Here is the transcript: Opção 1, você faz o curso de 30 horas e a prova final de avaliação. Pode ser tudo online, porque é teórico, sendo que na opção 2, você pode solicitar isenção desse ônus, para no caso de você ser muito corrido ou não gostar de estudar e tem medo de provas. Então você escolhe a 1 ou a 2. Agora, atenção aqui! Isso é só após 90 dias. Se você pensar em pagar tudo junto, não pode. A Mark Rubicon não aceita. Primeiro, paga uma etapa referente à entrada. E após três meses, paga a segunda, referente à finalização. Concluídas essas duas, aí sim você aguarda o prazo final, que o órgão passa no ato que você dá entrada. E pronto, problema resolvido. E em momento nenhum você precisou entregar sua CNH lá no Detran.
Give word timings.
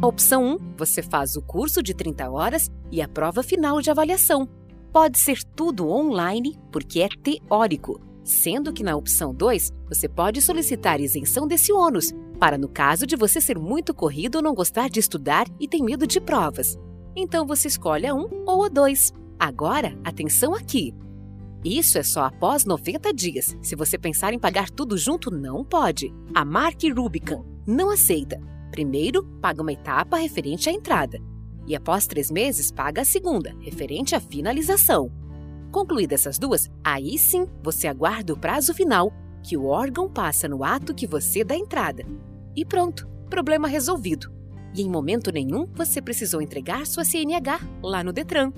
Opção 0.00 0.54
1, 0.54 0.58
você 0.76 1.02
faz 1.02 1.34
o 1.34 1.42
curso 1.42 1.82
de 1.82 1.92
30 1.92 2.30
horas 2.30 2.70
e 2.88 3.02
a 3.02 3.08
prova 3.08 3.42
final 3.42 3.80
de 3.80 3.90
avaliação. 3.90 4.48
Pode 4.92 5.18
ser 5.18 5.42
tudo 5.56 5.90
online, 5.90 6.56
porque 6.70 7.00
é 7.00 7.08
teórico, 7.08 8.00
sendo 8.22 8.72
que 8.72 8.84
na 8.84 8.94
opção 8.94 9.34
2, 9.34 9.72
você 9.88 10.08
pode 10.08 10.40
solicitar 10.40 11.00
isenção 11.00 11.48
desse 11.48 11.72
ônus, 11.72 12.12
para 12.38 12.56
no 12.56 12.68
caso 12.68 13.08
de 13.08 13.16
você 13.16 13.40
ser 13.40 13.58
muito 13.58 13.92
corrido 13.92 14.36
ou 14.36 14.42
não 14.42 14.54
gostar 14.54 14.88
de 14.88 15.00
estudar 15.00 15.48
e 15.58 15.66
tem 15.66 15.82
medo 15.82 16.06
de 16.06 16.20
provas. 16.20 16.78
Então 17.16 17.44
você 17.44 17.66
escolhe 17.66 18.06
a 18.06 18.14
1 18.14 18.44
ou 18.46 18.62
a 18.62 18.68
2. 18.68 19.12
Agora, 19.36 19.98
atenção 20.04 20.54
aqui! 20.54 20.94
Isso 21.64 21.98
é 21.98 22.04
só 22.04 22.22
após 22.22 22.64
90 22.64 23.12
dias. 23.12 23.56
Se 23.60 23.74
você 23.74 23.98
pensar 23.98 24.32
em 24.32 24.38
pagar 24.38 24.70
tudo 24.70 24.96
junto, 24.96 25.28
não 25.28 25.64
pode. 25.64 26.14
A 26.32 26.44
Mark 26.44 26.80
Rubicon 26.96 27.44
não 27.66 27.90
aceita. 27.90 28.40
Primeiro, 28.70 29.24
paga 29.40 29.62
uma 29.62 29.72
etapa 29.72 30.16
referente 30.16 30.68
à 30.68 30.72
entrada. 30.72 31.18
E 31.66 31.76
após 31.76 32.06
três 32.06 32.30
meses, 32.30 32.70
paga 32.70 33.02
a 33.02 33.04
segunda, 33.04 33.54
referente 33.60 34.14
à 34.14 34.20
finalização. 34.20 35.10
Concluídas 35.70 36.20
essas 36.20 36.38
duas, 36.38 36.70
aí 36.82 37.18
sim 37.18 37.46
você 37.62 37.86
aguarda 37.86 38.32
o 38.32 38.38
prazo 38.38 38.72
final, 38.72 39.12
que 39.42 39.56
o 39.56 39.66
órgão 39.66 40.08
passa 40.08 40.48
no 40.48 40.64
ato 40.64 40.94
que 40.94 41.06
você 41.06 41.44
dá 41.44 41.54
entrada. 41.54 42.04
E 42.56 42.64
pronto, 42.64 43.06
problema 43.28 43.68
resolvido. 43.68 44.32
E 44.74 44.82
em 44.82 44.88
momento 44.88 45.30
nenhum 45.30 45.66
você 45.74 46.00
precisou 46.00 46.40
entregar 46.40 46.86
sua 46.86 47.04
CNH 47.04 47.60
lá 47.82 48.02
no 48.02 48.12
Detran. 48.12 48.52